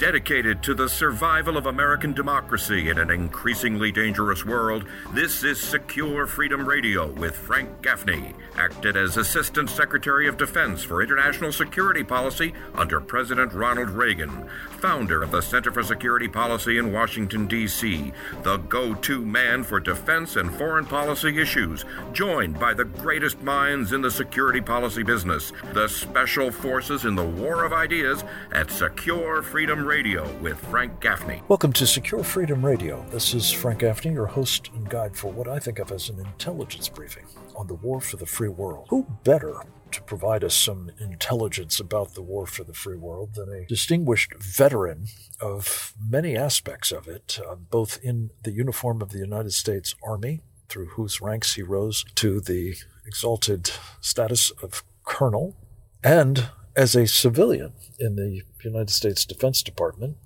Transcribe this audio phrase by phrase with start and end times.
[0.00, 6.26] Dedicated to the survival of American democracy in an increasingly dangerous world, this is Secure
[6.26, 12.54] Freedom Radio with Frank Gaffney, acted as Assistant Secretary of Defense for International Security Policy
[12.74, 18.10] under President Ronald Reagan, founder of the Center for Security Policy in Washington, D.C.,
[18.42, 23.92] the go to man for defense and foreign policy issues, joined by the greatest minds
[23.92, 29.42] in the security policy business, the special forces in the war of ideas at Secure
[29.42, 31.42] Freedom Radio with Frank Gaffney.
[31.48, 33.04] Welcome to Secure Freedom Radio.
[33.10, 36.20] This is Frank Gaffney, your host and guide for what I think of as an
[36.20, 37.24] intelligence briefing
[37.56, 38.86] on the war for the free world.
[38.90, 39.56] Who better
[39.90, 44.32] to provide us some intelligence about the war for the free world than a distinguished
[44.38, 45.06] veteran
[45.40, 50.40] of many aspects of it, uh, both in the uniform of the United States Army,
[50.68, 55.56] through whose ranks he rose to the exalted status of colonel,
[56.04, 56.48] and
[56.80, 60.16] as a civilian in the United States Defense Department,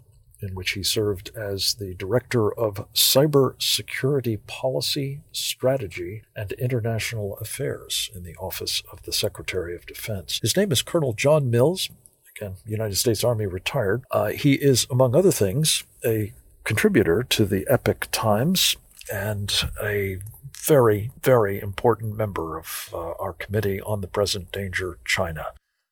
[0.41, 8.09] in which he served as the Director of Cyber Security Policy, Strategy, and International Affairs
[8.15, 10.39] in the Office of the Secretary of Defense.
[10.43, 11.91] His name is Colonel John Mills,
[12.37, 14.05] again, United States Army retired.
[14.13, 18.77] Uh, he is, among other things, a contributor to the Epoch Times
[19.13, 20.19] and a
[20.57, 25.47] very, very important member of uh, our committee on the present danger, China.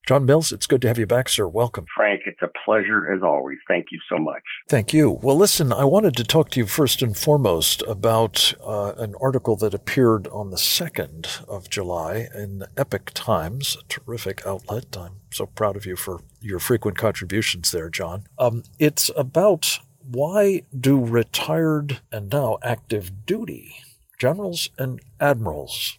[0.06, 1.46] John Mills, it's good to have you back, sir.
[1.46, 1.86] Welcome.
[1.94, 3.58] Frank, it's a pleasure as always.
[3.68, 4.42] Thank you so much.
[4.68, 5.10] Thank you.
[5.22, 9.54] Well, listen, I wanted to talk to you first and foremost about uh, an article
[9.56, 14.96] that appeared on the 2nd of July in Epoch Times, a terrific outlet.
[14.96, 18.24] I'm so proud of you for your frequent contributions there, John.
[18.40, 23.76] Um, it's about why do retired and now active duty
[24.18, 25.98] generals and admirals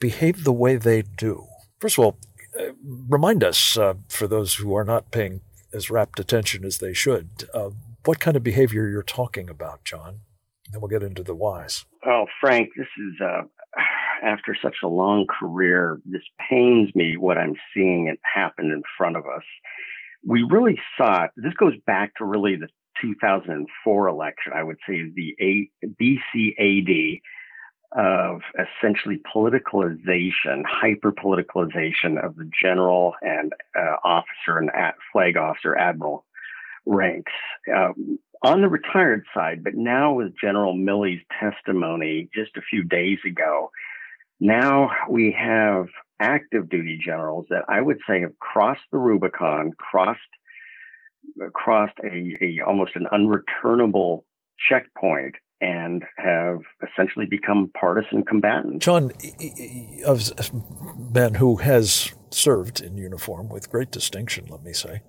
[0.00, 1.46] behave the way they do?
[1.78, 2.16] First of all,
[2.82, 5.40] remind us, uh, for those who are not paying
[5.72, 7.70] as rapt attention as they should, uh,
[8.04, 10.20] what kind of behavior you're talking about, John?
[10.66, 11.84] And then we'll get into the whys.
[12.06, 13.42] Oh, Frank, this is uh,
[14.22, 16.00] after such a long career.
[16.04, 19.42] This pains me what I'm seeing it happen in front of us.
[20.26, 21.30] We really saw it.
[21.36, 22.68] This goes back to really the
[23.02, 24.52] 2004 election.
[24.54, 27.20] I would say the A- BCAD
[27.94, 34.70] of essentially politicalization, hyper politicalization of the general and uh, officer and
[35.12, 36.24] flag officer admiral
[36.86, 37.32] ranks
[37.74, 39.62] um, on the retired side.
[39.62, 43.70] But now with General Milley's testimony just a few days ago,
[44.40, 45.86] now we have
[46.20, 50.20] active duty generals that I would say have crossed the Rubicon, crossed
[51.52, 54.24] crossed a, a almost an unreturnable
[54.68, 58.84] checkpoint and have essentially become partisan combatants.
[58.84, 59.12] John,
[60.06, 60.20] a
[61.12, 65.02] man who has served in uniform with great distinction, let me say,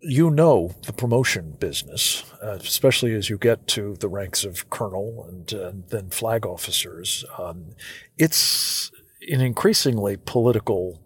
[0.00, 5.24] you know the promotion business, uh, especially as you get to the ranks of colonel
[5.28, 7.24] and uh, then flag officers.
[7.38, 7.74] Um,
[8.18, 8.90] it's
[9.28, 11.00] an increasingly political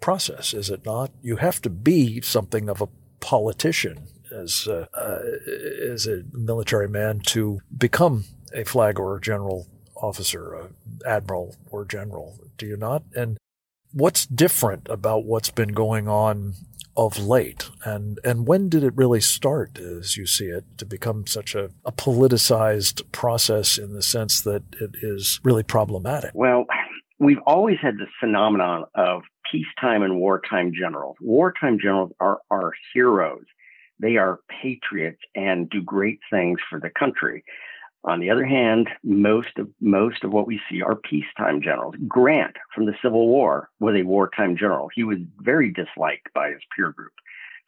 [0.00, 1.10] process, is it not?
[1.20, 2.88] You have to be something of a
[3.20, 5.18] politician as uh, uh,
[5.92, 8.24] as a military man to become
[8.54, 9.66] a flag or a general
[9.96, 10.68] officer, a
[11.06, 12.38] admiral or general.
[12.56, 13.02] Do you not?
[13.14, 13.38] And
[13.92, 16.54] what's different about what's been going on
[16.96, 17.70] of late?
[17.84, 21.70] And and when did it really start, as you see it, to become such a,
[21.84, 26.32] a politicized process in the sense that it is really problematic?
[26.34, 26.66] Well,
[27.18, 31.16] we've always had this phenomenon of peacetime and wartime generals.
[31.20, 33.44] Wartime generals are, are heroes.
[34.00, 37.44] They are patriots and do great things for the country.
[38.04, 41.96] On the other hand, most of most of what we see are peacetime generals.
[42.06, 44.88] Grant from the Civil War was a wartime general.
[44.94, 47.12] He was very disliked by his peer group.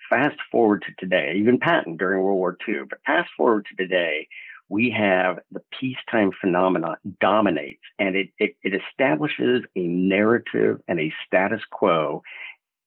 [0.09, 4.29] Fast forward to today, even Patton during World War II, but fast forward to today,
[4.69, 11.13] we have the peacetime phenomenon dominates and it, it, it establishes a narrative and a
[11.27, 12.23] status quo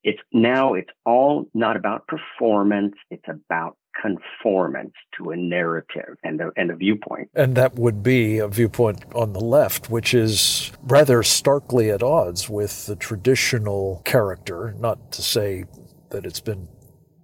[0.03, 6.50] it's now it's all not about performance it's about conformance to a narrative and a,
[6.58, 7.29] and a viewpoint.
[7.35, 12.50] And that would be a viewpoint on the left which is rather starkly at odds
[12.50, 15.66] with the traditional character not to say
[16.09, 16.67] that it's been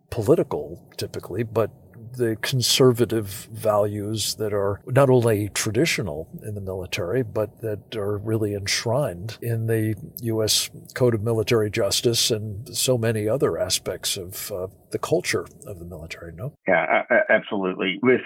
[0.09, 1.71] political typically but
[2.13, 8.53] the conservative values that are not only traditional in the military, but that are really
[8.53, 10.69] enshrined in the U.S.
[10.93, 15.85] Code of Military Justice and so many other aspects of uh, the culture of the
[15.85, 16.33] military.
[16.33, 16.53] No?
[16.67, 17.99] Yeah, absolutely.
[18.01, 18.21] With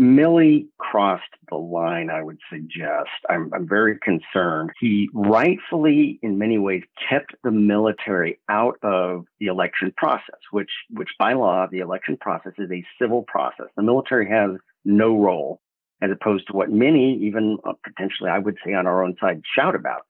[0.00, 3.10] Milley crossed the line, I would suggest.
[3.28, 4.70] I'm, I'm very concerned.
[4.80, 11.10] He rightfully, in many ways, kept the military out of the election process, which, which
[11.18, 13.66] by law, the election process is a civil process.
[13.76, 14.52] The military has
[14.84, 15.60] no role,
[16.02, 19.42] as opposed to what many, even uh, potentially, I would say on our own side,
[19.54, 20.02] shout about.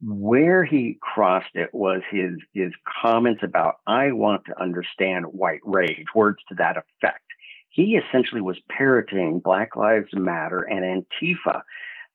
[0.00, 6.06] Where he crossed it was his, his comments about, I want to understand white rage,
[6.14, 7.27] words to that effect
[7.70, 11.62] he essentially was parroting Black Lives Matter and Antifa,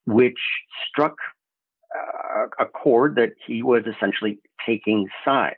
[0.06, 0.40] which
[0.90, 1.16] struck
[1.96, 5.58] uh, a chord that he was essentially taking sides.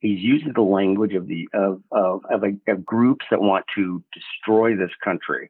[0.00, 4.02] He's using the language of the of of, of, a, of groups that want to
[4.12, 5.48] destroy this country.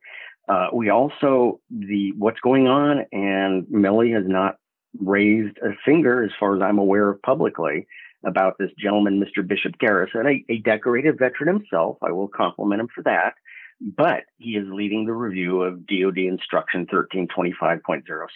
[0.48, 4.56] Uh, we also the what's going on, and Milley has not
[5.00, 7.86] raised a finger, as far as I'm aware of publicly,
[8.24, 9.46] about this gentleman, Mr.
[9.46, 11.96] Bishop Garrison, a, a decorated veteran himself.
[12.02, 13.34] I will compliment him for that
[13.82, 17.80] but he is leading the review of DoD Instruction 1325.06.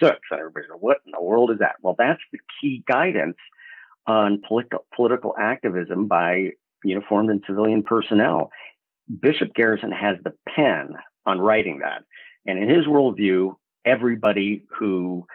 [0.03, 1.77] And everybody's like, what in the world is that?
[1.83, 3.37] Well, that's the key guidance
[4.07, 6.51] on political, political activism by
[6.83, 8.51] uniformed and civilian personnel.
[9.21, 10.95] Bishop Garrison has the pen
[11.27, 12.03] on writing that.
[12.47, 13.55] And in his worldview,
[13.85, 15.27] everybody who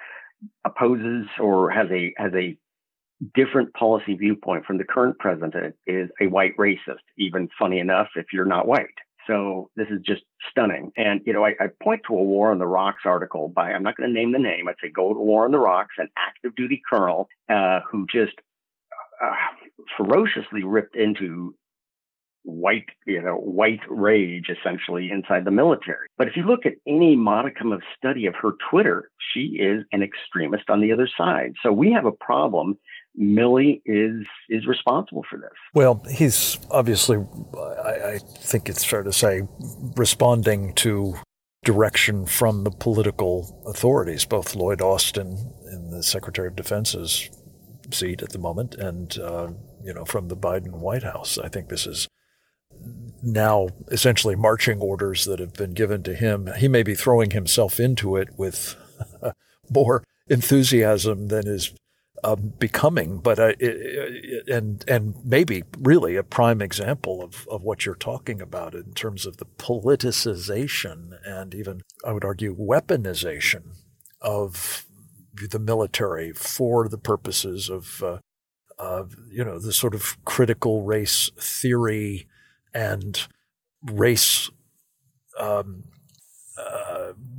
[0.66, 2.57] opposes or has a has a
[3.36, 7.04] different policy viewpoint from the current president is a white racist.
[7.18, 8.88] Even funny enough, if you're not white.
[9.27, 10.91] So this is just stunning.
[10.97, 13.83] And, you know, I, I point to a War on the Rocks article by, I'm
[13.83, 14.68] not going to name the name.
[14.68, 18.33] I'd say go to War on the Rocks, an active duty colonel uh, who just
[19.23, 19.33] uh,
[19.97, 21.56] ferociously ripped into
[22.44, 26.07] white, you know, white rage essentially inside the military.
[26.18, 30.01] But if you look at any modicum of study of her Twitter, she is an
[30.01, 31.53] extremist on the other side.
[31.62, 32.79] So we have a problem
[33.19, 35.52] Milley is is responsible for this.
[35.74, 37.18] Well, he's obviously,
[37.58, 39.42] I, I, think it's fair to say,
[39.96, 41.16] responding to
[41.63, 47.30] direction from the political authorities, both Lloyd Austin in the Secretary of Defense's
[47.92, 49.50] seat at the moment, and uh,
[49.84, 51.38] you know from the Biden White House.
[51.38, 52.07] I think this is
[53.22, 56.50] now essentially marching orders that have been given to him.
[56.57, 58.75] He may be throwing himself into it with
[59.69, 61.74] more enthusiasm than is
[62.23, 67.85] um, becoming, but uh, it, and and maybe really a prime example of, of what
[67.85, 73.75] you're talking about in terms of the politicization and even I would argue weaponization
[74.21, 74.85] of
[75.50, 78.18] the military for the purposes of uh,
[78.77, 82.27] of you know the sort of critical race theory
[82.73, 83.27] and
[83.83, 84.50] race
[85.39, 86.00] um, uh,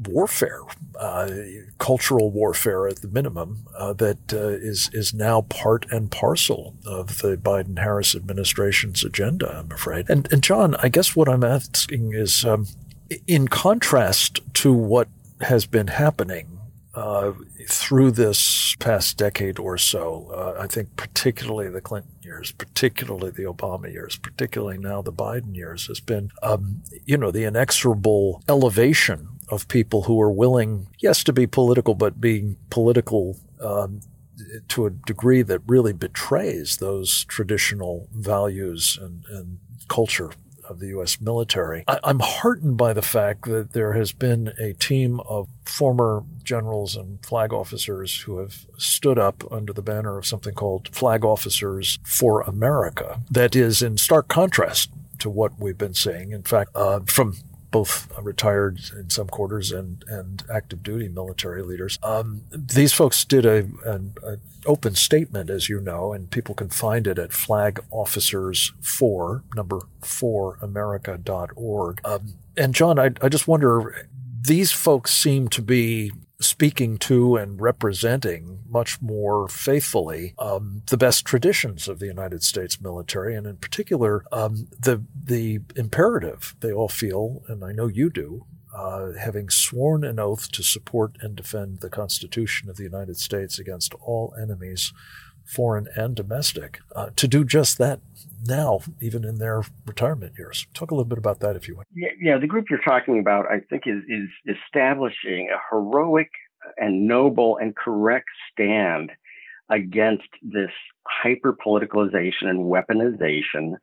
[0.09, 0.61] warfare,
[0.99, 1.31] uh,
[1.79, 7.19] cultural warfare at the minimum, uh, that uh, is is now part and parcel of
[7.19, 9.59] the Biden Harris administration's agenda.
[9.59, 10.09] I'm afraid.
[10.09, 12.67] And and John, I guess what I'm asking is, um,
[13.27, 15.09] in contrast to what
[15.41, 16.61] has been happening
[16.95, 17.33] uh,
[17.69, 23.45] through this past decade or so, uh, I think particularly the Clinton years, particularly the
[23.45, 29.29] Obama years, particularly now the Biden years, has been, um, you know, the inexorable elevation
[29.53, 34.01] of people who are willing, yes, to be political, but being political um,
[34.69, 39.59] to a degree that really betrays those traditional values and, and
[39.89, 40.31] culture
[40.67, 41.21] of the U.S.
[41.21, 41.85] military.
[41.87, 46.97] I, am heartened by the fact that there has been a team of former generals
[46.97, 51.99] and flag officers who have stood up under the banner of something called Flag Officers
[52.05, 53.21] for America.
[53.31, 56.33] That is in stark contrast to what we've been seeing.
[56.33, 57.37] In fact, uh, from
[57.73, 61.99] both retired in some quarters and, and active duty military leaders.
[62.03, 64.15] Um, these folks did a, an,
[64.67, 69.81] open statement, as you know, and people can find it at Flag Officers for number
[70.03, 72.01] four America.org.
[72.05, 74.07] Um, and John, I, I just wonder,
[74.41, 81.25] these folks seem to be speaking to and representing much more faithfully um, the best
[81.25, 86.89] traditions of the United States military, and in particular um, the the imperative they all
[86.89, 91.81] feel, and I know you do, uh, having sworn an oath to support and defend
[91.81, 94.93] the Constitution of the United States against all enemies,
[95.45, 98.01] foreign and domestic, uh, to do just that
[98.45, 100.67] now, even in their retirement years.
[100.75, 101.87] Talk a little bit about that, if you would.
[101.95, 106.31] Yeah, yeah the group you're talking about, I think, is, is establishing a heroic
[106.77, 109.11] and noble and correct stand
[109.71, 110.71] against this
[111.07, 113.75] hyper politicalization and weaponization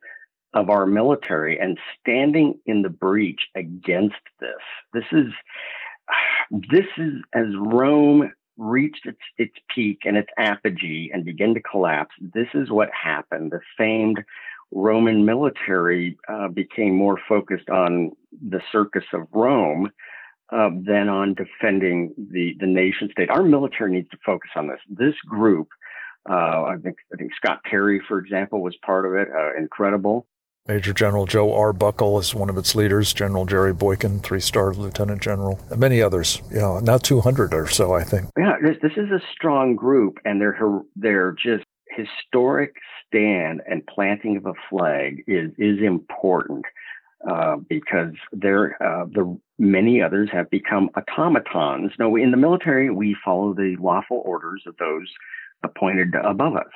[0.54, 4.50] of our military and standing in the breach against this.
[4.92, 5.32] This is
[6.70, 12.14] this is as Rome reached its its peak and its apogee and began to collapse.
[12.20, 13.50] This is what happened.
[13.50, 14.22] The famed
[14.70, 18.12] Roman military uh, became more focused on
[18.48, 19.90] the circus of Rome
[20.52, 23.30] uh, than on defending the, the nation state.
[23.30, 24.80] Our military needs to focus on this.
[24.88, 25.68] This group,
[26.28, 29.28] uh, I think, I think Scott Perry, for example, was part of it.
[29.34, 30.26] Uh, incredible.
[30.68, 33.12] Major General Joe Arbuckle is one of its leaders.
[33.12, 36.42] General Jerry Boykin, three-star lieutenant general, and many others.
[36.50, 38.28] You know, now 200 or so, I think.
[38.38, 40.58] Yeah, this, this is a strong group, and they're
[40.96, 42.74] they're just historic
[43.06, 46.64] stand and planting of a flag is is important
[47.28, 51.92] uh, because uh, the many others have become automatons.
[51.98, 55.06] Now, in the military, we follow the lawful orders of those
[55.62, 56.72] appointed above us.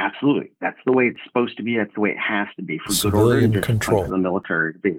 [0.00, 1.76] Absolutely, that's the way it's supposed to be.
[1.76, 4.04] That's the way it has to be for civilian good order control.
[4.04, 4.96] For the military to be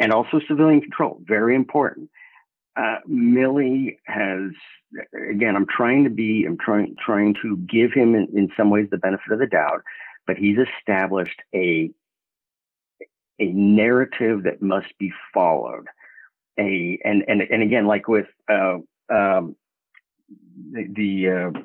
[0.00, 2.10] and also civilian control, very important.
[2.76, 4.50] Uh, Milley has
[5.30, 5.54] again.
[5.54, 6.44] I'm trying to be.
[6.44, 9.82] I'm trying trying to give him in, in some ways the benefit of the doubt,
[10.26, 11.90] but he's established a
[13.38, 15.86] a narrative that must be followed.
[16.58, 18.78] A and and and again, like with uh,
[19.08, 19.54] um,
[20.72, 21.60] the, the uh,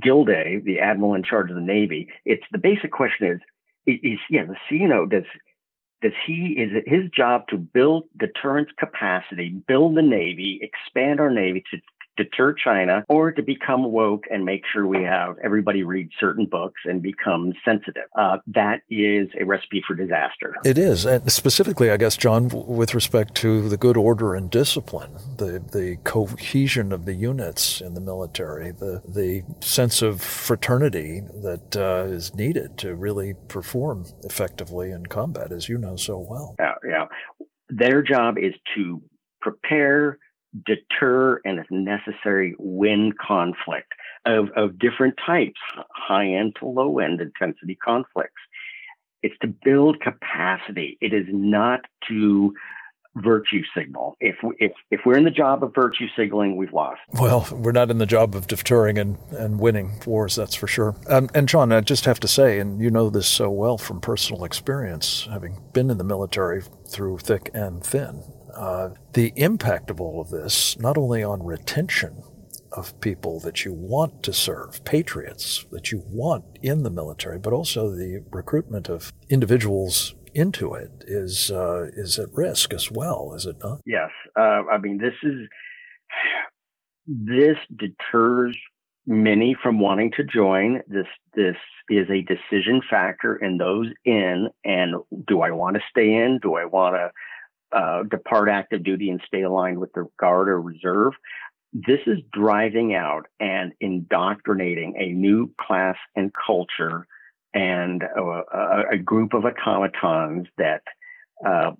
[0.00, 3.40] Gilday, the admiral in charge of the Navy, it's the basic question is,
[3.86, 5.24] is yeah, the CNO does
[6.02, 11.30] does he is it his job to build deterrence capacity, build the Navy, expand our
[11.30, 11.78] Navy to
[12.16, 16.80] deter China or to become woke and make sure we have everybody read certain books
[16.84, 18.04] and become sensitive.
[18.18, 20.54] Uh, that is a recipe for disaster.
[20.64, 21.04] It is.
[21.04, 25.98] And specifically, I guess, John, with respect to the good order and discipline, the, the
[26.04, 32.34] cohesion of the units in the military, the, the sense of fraternity that uh, is
[32.34, 36.54] needed to really perform effectively in combat, as you know so well.
[36.58, 37.04] Yeah, yeah.
[37.68, 39.02] Their job is to
[39.40, 40.18] prepare
[40.66, 43.92] deter and if necessary win conflict
[44.24, 45.60] of, of different types
[45.94, 48.40] high end to low end intensity conflicts.
[49.22, 50.98] It's to build capacity.
[51.00, 52.54] It is not to
[53.16, 54.16] virtue signal.
[54.20, 57.00] If if if we're in the job of virtue signaling we've lost.
[57.12, 60.96] Well we're not in the job of deterring and and winning wars that's for sure.
[61.08, 64.00] Um, and john i just have to say and you know this so well from
[64.00, 68.22] personal experience having been in the military through thick and thin
[68.56, 72.22] uh, the impact of all of this, not only on retention
[72.72, 77.52] of people that you want to serve, patriots that you want in the military, but
[77.52, 83.46] also the recruitment of individuals into it is uh, is at risk as well, is
[83.46, 83.80] it not?
[83.86, 85.48] Yes, uh, I mean this is
[87.06, 88.58] this deters
[89.06, 90.80] many from wanting to join.
[90.88, 91.56] This this
[91.88, 94.94] is a decision factor in those in, and
[95.26, 96.40] do I want to stay in?
[96.42, 97.10] Do I want to
[97.74, 101.12] uh, depart active duty and stay aligned with the guard or reserve.
[101.72, 107.06] This is driving out and indoctrinating a new class and culture
[107.52, 110.82] and a, a, group of automatons that
[111.44, 111.72] uh,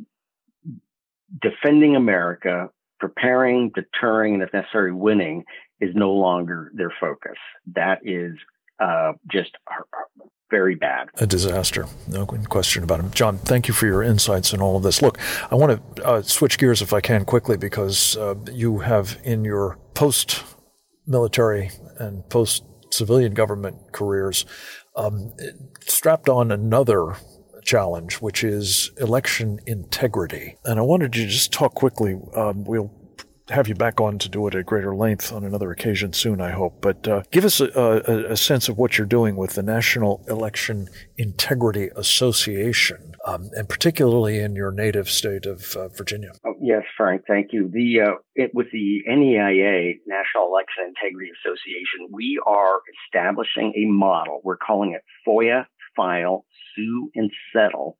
[1.40, 2.70] defending America,
[3.00, 5.44] preparing, deterring, and if necessary, winning
[5.80, 7.36] is no longer their focus.
[7.74, 8.34] That is
[8.80, 9.50] uh, just
[10.50, 11.08] very bad.
[11.16, 13.12] A disaster, no question about it.
[13.12, 15.02] John, thank you for your insights in all of this.
[15.02, 15.18] Look,
[15.50, 19.44] I want to uh, switch gears if I can quickly because uh, you have in
[19.44, 20.44] your post
[21.06, 24.46] military and post civilian government careers
[24.96, 25.32] um,
[25.80, 27.16] strapped on another
[27.64, 30.56] challenge, which is election integrity.
[30.64, 32.16] And I wanted to just talk quickly.
[32.36, 32.92] Um, we'll
[33.48, 36.50] have you back on to do it at greater length on another occasion soon, I
[36.50, 36.80] hope.
[36.80, 40.24] But uh, give us a, a, a, sense of what you're doing with the National
[40.28, 46.32] Election Integrity Association, um, and particularly in your native state of uh, Virginia.
[46.46, 47.68] Oh, yes, Frank, thank you.
[47.70, 54.40] The uh, it, with the NEIA, National Election Integrity Association, we are establishing a model.
[54.42, 57.98] We're calling it FOIA, File, Sue, and Settle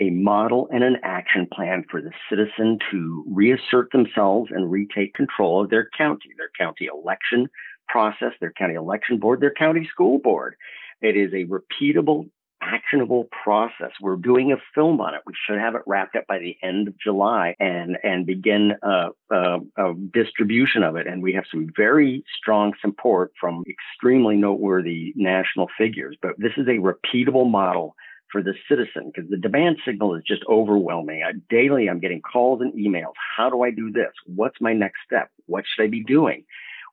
[0.00, 5.62] a model and an action plan for the citizen to reassert themselves and retake control
[5.62, 7.48] of their county, their county election
[7.88, 10.54] process, their county election board, their county school board.
[11.02, 12.30] It is a repeatable,
[12.62, 13.90] actionable process.
[14.00, 15.20] We're doing a film on it.
[15.26, 19.08] We should have it wrapped up by the end of July and and begin a,
[19.30, 21.06] a, a distribution of it.
[21.06, 26.16] And we have some very strong support from extremely noteworthy national figures.
[26.20, 27.96] But this is a repeatable model
[28.30, 31.22] for the citizen because the demand signal is just overwhelming.
[31.22, 33.14] I, daily, I'm getting calls and emails.
[33.36, 34.12] How do I do this?
[34.26, 35.30] What's my next step?
[35.46, 36.44] What should I be doing?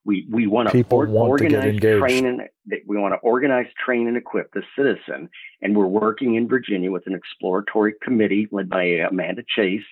[0.06, 2.42] We we want to or, organize, to train, and
[2.86, 5.30] we want to organize, train, and equip the citizen.
[5.62, 9.84] And we're working in Virginia with an exploratory committee led by Amanda Chase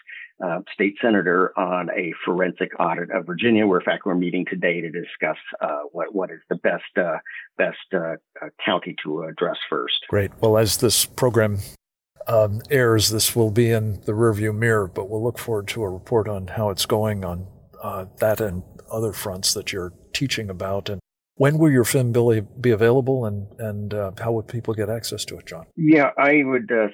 [0.43, 4.81] uh, state senator on a forensic audit of Virginia, where in fact we're meeting today
[4.81, 7.17] to discuss uh, what what is the best uh,
[7.57, 10.05] best uh, uh, county to address first.
[10.09, 10.31] Great.
[10.41, 11.59] Well, as this program
[12.27, 15.89] um, airs, this will be in the rearview mirror, but we'll look forward to a
[15.89, 17.47] report on how it's going on
[17.81, 20.89] uh, that and other fronts that you're teaching about.
[20.89, 20.99] And
[21.35, 25.23] when will your film Billy be available, and and uh, how would people get access
[25.25, 25.65] to it, John?
[25.75, 26.71] Yeah, I would.
[26.71, 26.87] Uh,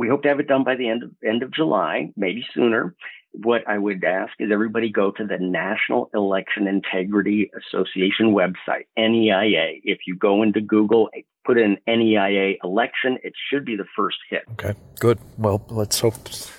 [0.00, 2.94] we hope to have it done by the end of end of July, maybe sooner.
[3.32, 9.78] What I would ask is everybody go to the National Election Integrity Association website, NEIA.
[9.84, 11.10] If you go into Google,
[11.44, 14.42] put in NEIA election, it should be the first hit.
[14.52, 15.18] Okay, good.
[15.36, 16.14] Well, let's hope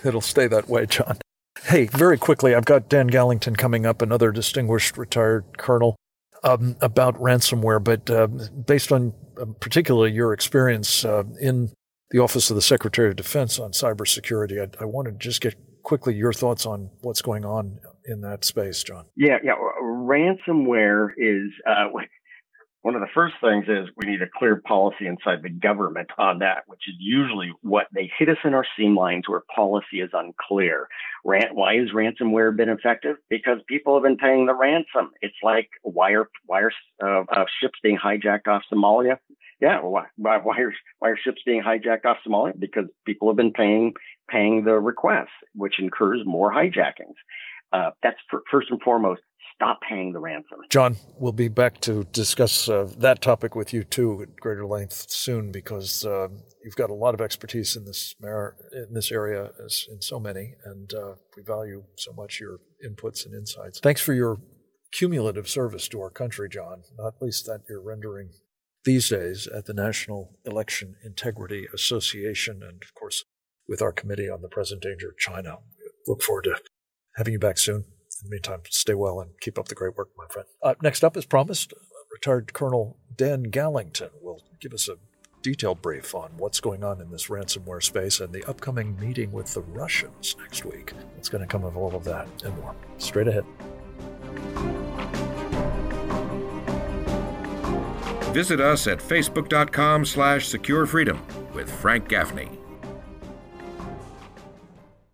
[0.05, 1.17] it'll stay that way, John.
[1.63, 5.95] Hey, very quickly, I've got Dan Gallington coming up, another distinguished retired colonel,
[6.43, 7.83] um, about ransomware.
[7.83, 11.71] But uh, based on uh, particularly your experience uh, in
[12.11, 15.55] the Office of the Secretary of Defense on cybersecurity, I, I wanted to just get
[15.81, 19.05] quickly your thoughts on what's going on in that space, John.
[19.15, 19.53] Yeah, yeah.
[19.81, 21.85] Ransomware is uh,
[22.81, 26.39] one of the first things is we need a clear policy inside the government on
[26.39, 30.09] that, which is usually what they hit us in our seam lines where policy is
[30.13, 30.87] unclear.
[31.23, 33.17] Ran- why has ransomware been effective?
[33.29, 35.11] Because people have been paying the ransom.
[35.21, 36.71] It's like wire wire
[37.03, 39.17] uh, uh, ships being hijacked off Somalia.
[39.61, 42.59] Yeah, why, why, are, why are ships being hijacked off Somalia?
[42.59, 43.93] Because people have been paying
[44.29, 47.15] paying the requests, which incurs more hijackings.
[47.71, 49.21] Uh, that's for, first and foremost
[49.55, 50.59] stop paying the ransom.
[50.69, 55.05] John, we'll be back to discuss uh, that topic with you too at greater length
[55.09, 56.29] soon because uh,
[56.63, 60.19] you've got a lot of expertise in this mar- in this area as in so
[60.19, 63.79] many, and uh, we value so much your inputs and insights.
[63.79, 64.39] Thanks for your
[64.91, 66.81] cumulative service to our country, John.
[66.97, 68.31] Not least that you're rendering
[68.83, 73.23] these days at the National Election Integrity Association, and of course
[73.67, 75.57] with our committee on the present danger of China.
[76.07, 76.55] Look forward to
[77.15, 77.77] having you back soon.
[77.77, 80.47] In the meantime, stay well and keep up the great work, my friend.
[80.61, 81.73] Uh, next up, as promised,
[82.11, 84.95] retired Colonel Dan Gallington will give us a
[85.41, 89.53] detailed brief on what's going on in this ransomware space and the upcoming meeting with
[89.53, 90.91] the Russians next week.
[91.15, 92.75] What's going to come of all of that and more.
[92.97, 93.45] Straight ahead.
[98.31, 101.19] Visit us at facebook.com slash securefreedom
[101.53, 102.60] with Frank Gaffney.